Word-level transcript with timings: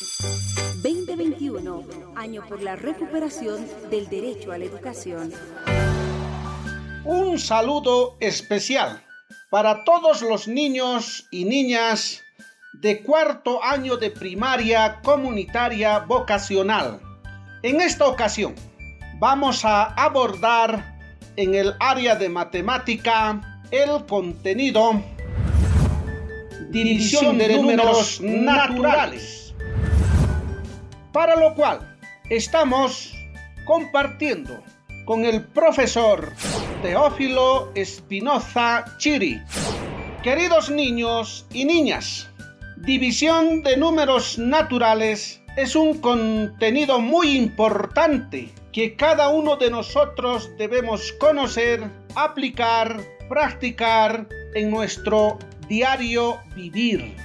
2021, 0.00 1.84
año 2.16 2.42
por 2.48 2.62
la 2.62 2.74
recuperación 2.74 3.66
del 3.90 4.08
derecho 4.08 4.50
a 4.50 4.56
la 4.56 4.64
educación. 4.64 5.30
Un 7.04 7.38
saludo 7.38 8.16
especial 8.20 9.02
para 9.50 9.84
todos 9.84 10.22
los 10.22 10.48
niños 10.48 11.26
y 11.30 11.44
niñas 11.44 12.22
de 12.72 13.02
cuarto 13.02 13.62
año 13.62 13.98
de 13.98 14.10
primaria 14.10 15.00
comunitaria 15.02 15.98
vocacional. 15.98 17.00
En 17.62 17.82
esta 17.82 18.06
ocasión 18.06 18.54
vamos 19.18 19.66
a 19.66 19.84
abordar 19.84 20.98
en 21.36 21.54
el 21.54 21.74
área 21.78 22.14
de 22.14 22.30
matemática 22.30 23.62
el 23.70 24.06
contenido 24.06 25.02
división 26.70 27.36
de 27.36 27.56
números 27.56 28.18
naturales. 28.22 29.49
Para 31.12 31.34
lo 31.34 31.54
cual 31.54 31.98
estamos 32.28 33.12
compartiendo 33.64 34.62
con 35.04 35.24
el 35.24 35.44
profesor 35.44 36.32
Teófilo 36.82 37.72
Espinoza 37.74 38.84
Chiri. 38.98 39.42
Queridos 40.22 40.70
niños 40.70 41.46
y 41.52 41.64
niñas, 41.64 42.30
división 42.76 43.62
de 43.62 43.76
números 43.76 44.38
naturales 44.38 45.42
es 45.56 45.74
un 45.74 45.98
contenido 45.98 47.00
muy 47.00 47.36
importante 47.36 48.52
que 48.72 48.94
cada 48.94 49.30
uno 49.30 49.56
de 49.56 49.68
nosotros 49.68 50.48
debemos 50.58 51.12
conocer, 51.14 51.90
aplicar, 52.14 53.00
practicar 53.28 54.28
en 54.54 54.70
nuestro 54.70 55.38
diario 55.66 56.38
vivir. 56.54 57.16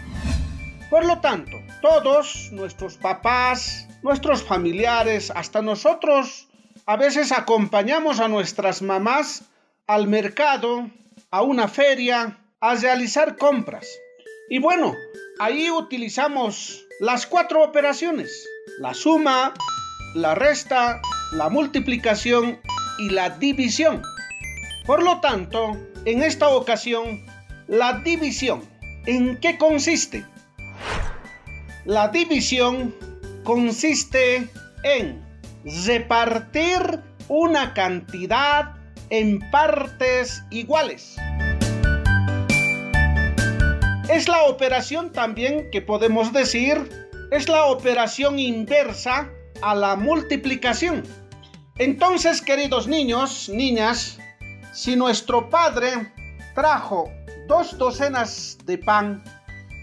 Por 0.90 1.06
lo 1.06 1.20
tanto, 1.20 1.58
todos 1.86 2.52
nuestros 2.52 2.98
papás, 2.98 3.88
nuestros 4.02 4.42
familiares, 4.42 5.32
hasta 5.36 5.62
nosotros, 5.62 6.48
a 6.88 6.98
veces 6.98 7.32
acompañamos 7.32 8.20
a 8.20 8.28
nuestras 8.28 8.82
mamás 8.82 9.44
al 9.86 10.08
mercado, 10.08 10.90
a 11.30 11.44
una 11.44 11.68
feria, 11.68 12.40
a 12.60 12.74
realizar 12.74 13.38
compras. 13.38 13.88
Y 14.50 14.58
bueno, 14.58 14.96
ahí 15.38 15.70
utilizamos 15.70 16.88
las 17.00 17.28
cuatro 17.28 17.64
operaciones. 17.64 18.48
La 18.80 18.96
suma, 18.96 19.54
la 20.16 20.34
resta, 20.34 21.00
la 21.34 21.50
multiplicación 21.50 22.60
y 22.98 23.12
la 23.12 23.30
división. 23.30 24.02
Por 24.88 25.04
lo 25.04 25.20
tanto, 25.20 25.78
en 26.06 26.24
esta 26.24 26.50
ocasión, 26.50 27.24
la 27.68 28.00
división, 28.00 28.64
¿en 29.06 29.40
qué 29.40 29.60
consiste? 29.60 30.26
La 31.86 32.08
división 32.08 32.96
consiste 33.44 34.50
en 34.84 35.24
repartir 35.86 37.00
una 37.28 37.76
cantidad 37.76 38.74
en 39.12 39.40
partes 39.52 40.44
iguales. 40.50 41.16
Es 44.10 44.28
la 44.28 44.46
operación 44.46 45.12
también 45.12 45.70
que 45.70 45.84
podemos 45.84 46.34
decir, 46.34 47.08
es 47.30 47.48
la 47.48 47.66
operación 47.66 48.40
inversa 48.40 49.30
a 49.62 49.76
la 49.76 49.96
multiplicación. 49.96 51.04
Entonces, 51.78 52.42
queridos 52.42 52.88
niños, 52.88 53.48
niñas, 53.48 54.18
si 54.74 54.96
nuestro 54.96 55.52
padre 55.52 56.12
trajo 56.56 57.12
dos 57.48 57.78
docenas 57.78 58.58
de 58.66 58.80
pan 58.80 59.24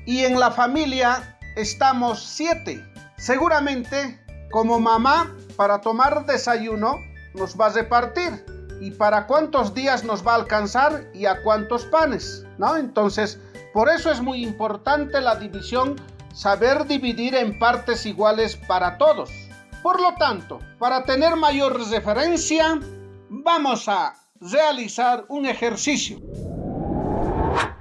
y 0.04 0.24
en 0.24 0.40
la 0.40 0.50
familia 0.50 1.31
estamos 1.56 2.22
siete, 2.22 2.84
seguramente 3.16 4.20
como 4.50 4.78
mamá 4.78 5.34
para 5.56 5.80
tomar 5.80 6.26
desayuno 6.26 6.98
nos 7.34 7.58
va 7.58 7.66
a 7.66 7.70
repartir 7.70 8.44
y 8.80 8.90
para 8.90 9.26
cuántos 9.26 9.74
días 9.74 10.04
nos 10.04 10.26
va 10.26 10.32
a 10.32 10.36
alcanzar 10.36 11.04
y 11.14 11.26
a 11.26 11.42
cuántos 11.42 11.84
panes, 11.86 12.46
¿no? 12.58 12.76
Entonces, 12.76 13.38
por 13.72 13.88
eso 13.88 14.10
es 14.10 14.20
muy 14.20 14.42
importante 14.42 15.20
la 15.20 15.36
división, 15.36 15.94
saber 16.34 16.86
dividir 16.86 17.34
en 17.34 17.58
partes 17.58 18.06
iguales 18.06 18.56
para 18.56 18.98
todos. 18.98 19.30
Por 19.82 20.00
lo 20.00 20.14
tanto, 20.14 20.60
para 20.78 21.04
tener 21.04 21.36
mayor 21.36 21.78
referencia, 21.90 22.80
vamos 23.28 23.88
a 23.88 24.14
realizar 24.40 25.24
un 25.28 25.46
ejercicio. 25.46 26.18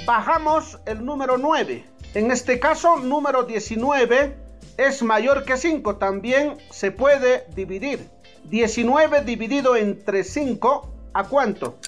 Bajamos 0.06 0.80
el 0.86 1.03
número 1.03 1.40
9. 1.40 1.84
En 2.14 2.31
este 2.31 2.59
caso, 2.59 2.98
número 2.98 3.44
19 3.44 4.38
es 4.78 5.02
mayor 5.02 5.44
que 5.46 5.58
5. 5.58 5.96
También 5.96 6.58
se 6.70 6.92
puede 6.92 7.48
dividir. 7.56 8.08
19 8.46 9.22
dividido 9.22 9.75
entre 9.75 10.24
5, 10.24 10.94
¿a 11.16 11.24
cuánto? 11.24 11.80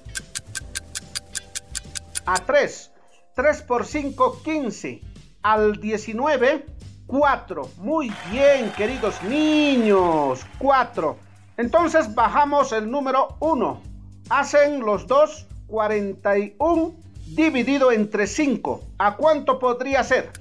A 2.26 2.40
3. 2.40 2.92
3 3.36 3.62
por 3.62 3.86
5, 3.86 4.42
15. 4.44 5.02
Al 5.44 5.80
19, 5.80 6.66
4. 7.06 7.70
Muy 7.78 8.12
bien, 8.32 8.72
queridos 8.76 9.22
niños. 9.22 10.44
4. 10.58 11.27
Entonces 11.58 12.14
bajamos 12.14 12.72
el 12.72 12.90
número 12.90 13.36
1. 13.40 13.82
Hacen 14.30 14.82
los 14.82 15.08
dos 15.08 15.48
41 15.66 16.94
dividido 17.26 17.92
entre 17.92 18.28
5. 18.28 18.82
¿A 19.00 19.16
cuánto 19.18 19.58
podría 19.58 20.04
ser? 20.04 20.32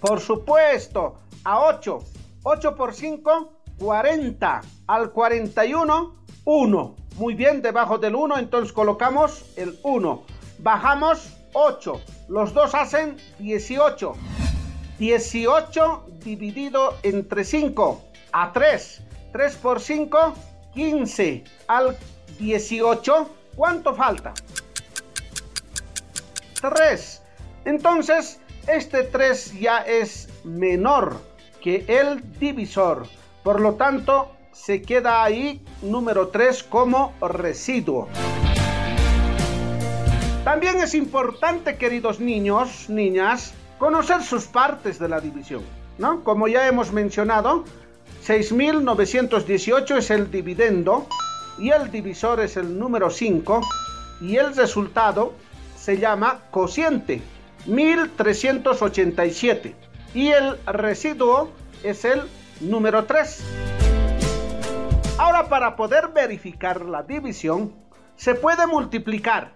Por 0.00 0.20
supuesto, 0.20 1.16
a 1.42 1.60
8. 1.60 1.98
8 2.44 2.76
por 2.76 2.94
5, 2.94 3.52
40. 3.78 4.60
Al 4.86 5.10
41, 5.10 6.14
1. 6.44 6.96
Muy 7.16 7.34
bien, 7.34 7.62
debajo 7.62 7.98
del 7.98 8.14
1, 8.14 8.38
entonces 8.38 8.72
colocamos 8.72 9.44
el 9.56 9.80
1. 9.82 10.22
Bajamos 10.60 11.36
8. 11.54 12.00
Los 12.28 12.54
dos 12.54 12.76
hacen 12.76 13.16
18. 13.40 14.14
18 15.00 16.04
dividido 16.22 16.94
entre 17.02 17.44
5 17.44 18.09
a 18.32 18.52
3. 18.52 19.02
3 19.32 19.56
por 19.56 19.80
5, 19.80 20.34
15. 20.74 21.44
Al 21.68 21.96
18, 22.38 23.30
¿cuánto 23.56 23.94
falta? 23.94 24.34
3. 26.60 27.22
Entonces, 27.64 28.40
este 28.66 29.04
3 29.04 29.60
ya 29.60 29.78
es 29.78 30.28
menor 30.44 31.20
que 31.60 31.84
el 31.88 32.22
divisor. 32.38 33.06
Por 33.42 33.60
lo 33.60 33.74
tanto, 33.74 34.32
se 34.52 34.82
queda 34.82 35.22
ahí 35.22 35.64
número 35.82 36.28
3 36.28 36.62
como 36.64 37.14
residuo. 37.20 38.08
También 40.44 40.78
es 40.78 40.94
importante, 40.94 41.76
queridos 41.76 42.18
niños, 42.18 42.88
niñas, 42.88 43.54
conocer 43.78 44.22
sus 44.22 44.46
partes 44.46 44.98
de 44.98 45.08
la 45.08 45.20
división. 45.20 45.62
¿no? 46.00 46.24
Como 46.24 46.48
ya 46.48 46.66
hemos 46.66 46.92
mencionado, 46.92 47.64
6.918 48.30 49.96
es 49.96 50.10
el 50.12 50.30
dividendo 50.30 51.08
y 51.58 51.70
el 51.70 51.90
divisor 51.90 52.38
es 52.38 52.56
el 52.56 52.78
número 52.78 53.10
5 53.10 53.60
y 54.20 54.36
el 54.36 54.54
resultado 54.54 55.34
se 55.76 55.98
llama 55.98 56.42
cociente 56.52 57.22
1387 57.66 59.74
y 60.14 60.28
el 60.28 60.56
residuo 60.64 61.50
es 61.82 62.04
el 62.04 62.22
número 62.60 63.04
3. 63.04 63.42
Ahora 65.18 65.48
para 65.48 65.74
poder 65.74 66.10
verificar 66.14 66.82
la 66.82 67.02
división 67.02 67.74
se 68.14 68.36
puede 68.36 68.64
multiplicar. 68.68 69.54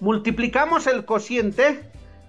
Multiplicamos 0.00 0.86
el 0.86 1.04
cociente 1.04 1.84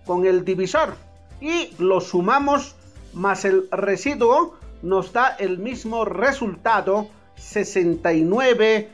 con 0.06 0.26
el 0.26 0.44
divisor 0.44 0.96
y 1.40 1.74
lo 1.80 2.02
sumamos 2.02 2.76
más 3.14 3.46
el 3.46 3.70
residuo 3.72 4.58
nos 4.82 5.14
da 5.14 5.36
el 5.40 5.58
mismo 5.58 6.06
resultado 6.06 7.10
69 7.36 8.90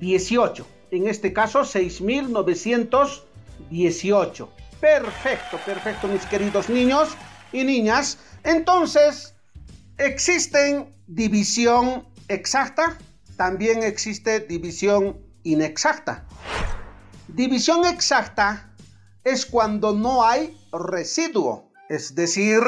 18. 0.00 0.66
En 0.90 1.06
este 1.08 1.32
caso, 1.32 1.60
6.918. 1.60 4.48
Perfecto, 4.80 5.58
perfecto, 5.64 6.08
mis 6.08 6.26
queridos 6.26 6.68
niños 6.68 7.16
y 7.52 7.62
niñas. 7.64 8.18
Entonces, 8.44 9.34
existen 9.98 10.94
división 11.06 12.06
exacta, 12.28 12.98
también 13.36 13.82
existe 13.82 14.40
división 14.40 15.18
inexacta. 15.42 16.26
División 17.28 17.86
exacta 17.86 18.72
es 19.24 19.46
cuando 19.46 19.92
no 19.92 20.24
hay 20.24 20.56
residuo, 20.72 21.70
es 21.88 22.14
decir, 22.14 22.60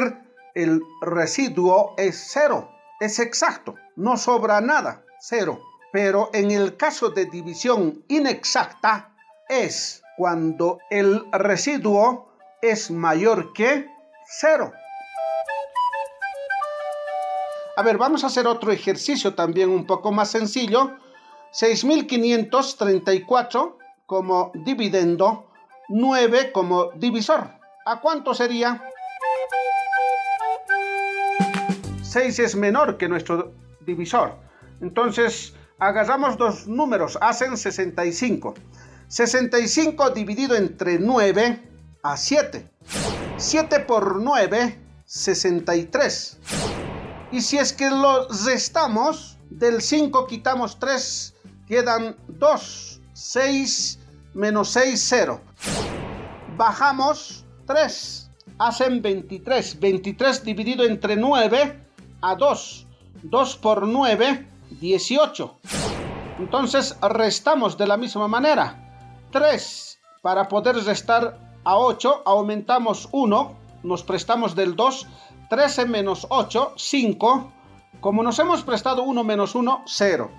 el 0.59 0.83
residuo 1.01 1.95
es 1.97 2.31
cero, 2.33 2.69
es 2.99 3.21
exacto, 3.21 3.77
no 3.95 4.17
sobra 4.17 4.61
nada, 4.61 5.05
cero. 5.21 5.61
Pero 5.93 6.31
en 6.33 6.51
el 6.51 6.77
caso 6.77 7.11
de 7.11 7.27
división 7.27 8.03
inexacta 8.09 9.15
es 9.49 10.03
cuando 10.17 10.81
el 10.91 11.25
residuo 11.31 12.33
es 12.61 12.91
mayor 12.91 13.53
que 13.53 13.89
cero. 14.27 14.73
A 17.77 17.83
ver, 17.83 17.97
vamos 17.97 18.25
a 18.25 18.27
hacer 18.27 18.49
otro 18.49 18.73
ejercicio 18.73 19.37
también 19.37 19.71
un 19.71 19.87
poco 19.87 20.11
más 20.11 20.31
sencillo. 20.31 20.97
6534 21.53 23.79
como 24.07 24.51
dividendo, 24.55 25.47
9 25.89 26.51
como 26.51 26.91
divisor. 26.97 27.53
¿A 27.87 28.01
cuánto 28.01 28.35
sería? 28.35 28.88
6 32.09 32.39
es 32.39 32.57
menor 32.57 32.97
que 32.97 33.07
nuestro 33.07 33.53
divisor. 33.85 34.35
Entonces, 34.81 35.53
agarramos 35.79 36.39
dos 36.39 36.67
números, 36.67 37.19
hacen 37.21 37.55
65. 37.55 38.55
65 39.09 40.11
dividido 40.11 40.57
entre 40.57 40.99
9 40.99 41.63
a 42.03 42.17
7. 42.17 42.67
7 43.37 43.81
por 43.81 44.23
9, 44.23 44.81
63. 45.05 46.39
Y 47.31 47.43
si 47.43 47.59
es 47.59 47.75
que 47.75 47.91
lo 47.91 48.27
restamos, 48.47 49.37
del 49.51 49.83
5 49.83 50.27
quitamos 50.27 50.79
3, 50.79 51.35
quedan 51.67 52.17
2. 52.29 53.01
6 53.13 53.99
menos 54.33 54.71
6, 54.71 55.07
0. 55.09 55.41
Bajamos 56.57 57.45
3, 57.67 58.31
hacen 58.59 59.03
23. 59.03 59.79
23 59.79 60.45
dividido 60.45 60.85
entre 60.85 61.15
9 61.15 61.88
a 62.21 62.35
2. 62.35 62.87
2 63.23 63.57
por 63.57 63.87
9, 63.87 64.47
18. 64.81 65.59
Entonces 66.39 66.97
restamos 67.03 67.77
de 67.77 67.87
la 67.87 67.97
misma 67.97 68.29
manera. 68.29 69.27
3 69.33 70.01
para 70.23 70.49
poder 70.49 70.77
restar 70.77 71.39
a 71.65 71.77
8, 71.77 72.23
aumentamos 72.25 73.09
1, 73.13 73.57
nos 73.83 74.03
prestamos 74.03 74.55
del 74.55 74.75
2 74.75 75.07
13 75.49 75.87
menos 75.87 76.27
8, 76.29 76.75
5. 76.77 77.53
Como 78.01 78.23
nos 78.23 78.39
hemos 78.39 78.63
prestado 78.63 79.03
1 79.03 79.25
menos 79.25 79.55
1, 79.55 79.83
0. 79.87 80.31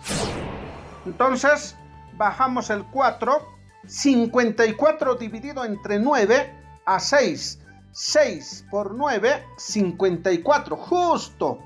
Entonces, 1.06 1.76
bajamos 2.16 2.70
el 2.70 2.86
4. 2.86 3.60
54 3.88 5.16
dividido 5.16 5.66
entre 5.66 6.00
9 6.00 6.54
a 6.86 7.00
6. 7.00 7.60
6 7.92 8.68
por 8.70 8.94
9, 8.94 9.46
54. 9.58 10.78
Justo, 10.78 11.58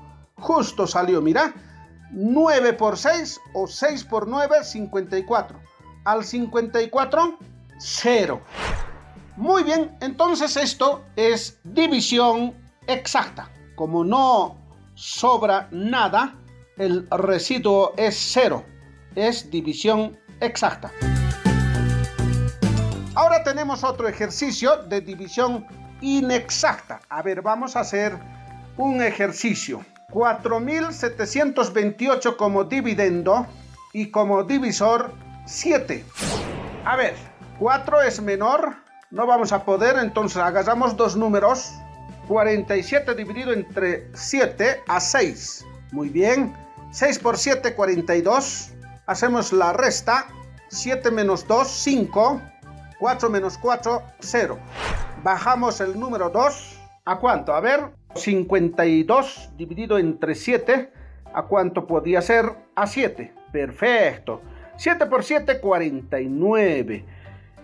justo 0.44 0.86
salió, 0.86 1.22
mira. 1.22 1.54
9 2.12 2.74
por 2.74 2.96
6 2.96 3.40
o 3.54 3.66
6 3.66 4.04
por 4.04 4.28
9, 4.28 4.62
54. 4.62 5.58
Al 6.04 6.22
54, 6.22 7.38
0. 7.78 8.40
Muy 9.36 9.64
bien, 9.64 9.96
entonces 10.00 10.56
esto 10.56 11.02
es 11.16 11.58
división 11.64 12.54
exacta. 12.86 13.50
Como 13.74 14.04
no 14.04 14.56
sobra 14.94 15.66
nada, 15.72 16.36
el 16.76 17.08
residuo 17.10 17.94
es 17.96 18.16
cero. 18.32 18.64
Es 19.16 19.50
división 19.50 20.16
exacta. 20.40 20.92
Ahora 23.14 23.42
tenemos 23.42 23.82
otro 23.82 24.06
ejercicio 24.08 24.76
de 24.84 25.00
división 25.00 25.66
inexacta. 26.00 27.00
A 27.08 27.22
ver, 27.22 27.42
vamos 27.42 27.76
a 27.76 27.80
hacer 27.80 28.18
un 28.76 29.02
ejercicio. 29.02 29.84
4.728 30.14 32.36
como 32.36 32.64
dividendo 32.64 33.46
y 33.92 34.10
como 34.10 34.44
divisor 34.44 35.12
7. 35.44 36.02
A 36.86 36.96
ver, 36.96 37.14
4 37.58 38.00
es 38.02 38.22
menor, 38.22 38.76
no 39.10 39.26
vamos 39.26 39.52
a 39.52 39.64
poder, 39.64 39.98
entonces 39.98 40.38
agarramos 40.38 40.96
dos 40.96 41.16
números 41.16 41.74
47 42.28 43.14
dividido 43.14 43.52
entre 43.52 44.08
7 44.14 44.82
a 44.88 45.00
6. 45.00 45.66
Muy 45.92 46.08
bien. 46.08 46.54
6 46.90 47.18
por 47.18 47.36
7, 47.36 47.74
42. 47.74 48.72
Hacemos 49.06 49.52
la 49.52 49.72
resta. 49.72 50.26
7 50.68 51.10
menos 51.10 51.46
2, 51.46 51.68
5. 51.68 52.42
4 52.98 53.30
menos 53.30 53.58
4, 53.58 54.02
0. 54.20 54.58
Bajamos 55.22 55.80
el 55.80 55.98
número 55.98 56.30
2. 56.30 56.80
¿A 57.04 57.18
cuánto? 57.18 57.54
A 57.54 57.60
ver. 57.60 57.90
52 58.14 59.50
dividido 59.56 59.98
entre 59.98 60.34
7. 60.34 60.92
¿A 61.32 61.42
cuánto 61.42 61.86
podía 61.86 62.22
ser? 62.22 62.44
A 62.74 62.86
7. 62.86 63.32
Perfecto. 63.52 64.40
7 64.76 65.06
por 65.06 65.24
7, 65.24 65.60
49. 65.60 67.04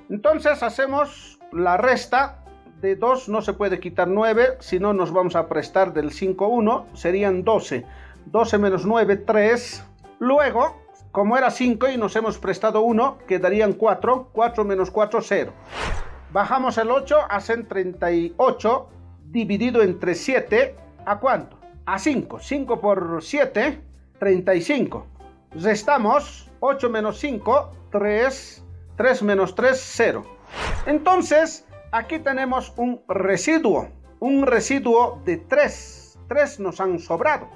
Entonces 0.08 0.62
hacemos 0.62 1.38
la 1.52 1.76
resta 1.76 2.44
de 2.81 2.97
2 2.97 3.29
no 3.29 3.43
se 3.43 3.52
puede 3.52 3.79
quitar 3.79 4.08
9, 4.08 4.56
si 4.61 4.79
no 4.79 4.93
nos 4.93 5.12
vamos 5.12 5.37
a 5.37 5.49
prestar 5.49 5.93
del 5.93 6.12
5, 6.12 6.49
1, 6.49 6.87
serían 6.94 7.44
12. 7.44 7.85
12 8.26 8.58
menos 8.58 8.87
9, 8.87 9.17
3. 9.19 9.85
Luego, 10.19 10.81
como 11.12 11.37
era 11.37 11.50
5 11.50 11.88
y 11.88 11.96
nos 11.96 12.17
hemos 12.17 12.38
prestado 12.38 12.81
1, 12.82 13.19
quedarían 13.26 13.75
4. 13.75 14.31
4 14.32 14.64
menos 14.64 14.91
4, 14.91 15.20
0. 15.20 15.53
Bajamos 16.32 16.79
el 16.79 16.91
8, 16.91 17.19
hacen 17.29 17.67
38, 17.67 18.88
dividido 19.31 19.82
entre 19.82 20.15
7, 20.15 20.77
¿a 21.06 21.19
cuánto? 21.19 21.59
A 21.87 21.99
5. 21.99 22.41
5 22.41 22.81
por 22.81 23.23
7, 23.23 23.81
35. 24.19 25.06
Restamos 25.53 26.50
8 26.61 26.91
menos 26.91 27.19
5, 27.19 27.73
3. 27.91 28.65
3 28.97 29.23
menos 29.23 29.55
3, 29.55 29.81
0. 29.97 30.23
Entonces, 30.87 31.67
aquí 31.91 32.19
tenemos 32.19 32.75
un 32.77 33.01
residuo, 33.08 33.89
un 34.19 34.46
residuo 34.46 35.22
de 35.25 35.39
3. 35.39 36.19
3 36.29 36.60
nos 36.60 36.81
han 36.81 36.99
sobrado. 36.99 37.49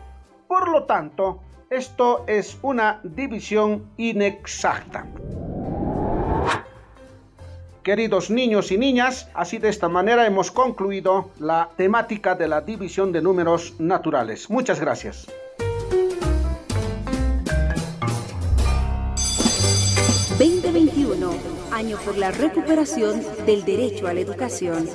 Por 0.49 0.69
lo 0.69 0.85
tanto, 0.85 1.43
esto 1.69 2.25
es 2.27 2.59
una 2.63 3.01
división 3.03 3.91
inexacta. 3.97 5.07
Queridos 7.85 8.31
niños 8.31 8.73
y 8.73 8.79
niñas, 8.79 9.29
así 9.35 9.59
de 9.59 9.69
esta 9.69 9.91
manera 9.91 10.27
hemos 10.27 10.51
concluido 10.51 11.29
la 11.39 11.69
temática 11.77 12.35
de 12.35 12.49
la 12.49 12.63
división 12.63 13.13
de 13.13 13.21
números 13.21 13.75
naturales. 13.79 14.49
Muchas 14.49 14.81
gracias. 14.81 15.27
...2021, 20.39 21.31
año 21.73 21.99
por 22.05 22.17
la 22.17 22.31
recuperación 22.31 23.23
del 23.45 23.65
derecho 23.65 24.09
a 24.09 24.15
la 24.15 24.21
educación. 24.21 24.89